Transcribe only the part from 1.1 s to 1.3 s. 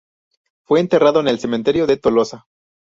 en